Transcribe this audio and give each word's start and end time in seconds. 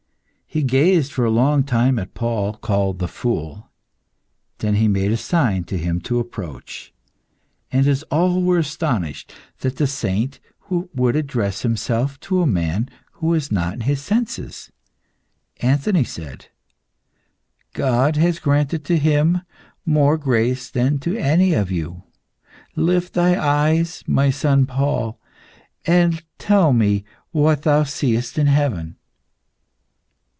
He 0.53 0.63
gazed 0.63 1.13
for 1.13 1.23
a 1.23 1.31
long 1.31 1.63
time 1.63 1.97
at 1.97 2.13
Paul, 2.13 2.55
called 2.55 2.99
the 2.99 3.07
Fool; 3.07 3.69
then 4.57 4.75
he 4.75 4.89
made 4.89 5.13
a 5.13 5.15
sign 5.15 5.63
to 5.63 5.77
him 5.77 6.01
to 6.01 6.19
approach. 6.19 6.93
And, 7.71 7.87
as 7.87 8.03
all 8.11 8.43
were 8.43 8.57
astonished 8.57 9.31
that 9.59 9.77
the 9.77 9.87
saint 9.87 10.41
should 10.67 11.15
address 11.15 11.61
himself 11.61 12.19
to 12.27 12.41
a 12.41 12.45
man 12.45 12.89
who 13.13 13.27
was 13.27 13.49
not 13.49 13.75
in 13.75 13.79
his 13.79 14.01
senses, 14.01 14.73
Anthony 15.61 16.03
said 16.03 16.47
"God 17.71 18.17
has 18.17 18.37
granted 18.37 18.83
to 18.83 18.97
him 18.97 19.43
more 19.85 20.17
grace 20.17 20.69
than 20.69 20.99
to 20.99 21.15
any 21.15 21.53
of 21.53 21.71
you. 21.71 22.03
Lift 22.75 23.13
thy 23.13 23.39
eyes, 23.41 24.03
my 24.05 24.29
son 24.29 24.65
Paul, 24.65 25.17
and 25.85 26.21
tell 26.37 26.73
me 26.73 27.05
what 27.31 27.61
thou 27.61 27.83
seest 27.85 28.37
in 28.37 28.47
heaven." 28.47 28.97